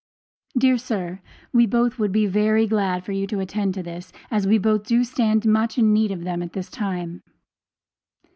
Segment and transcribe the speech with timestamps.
[0.57, 1.19] Dear sir,
[1.53, 4.83] we both would be very glad for you to attend to this, as we both
[4.85, 7.21] do stand very much in need of them at this time.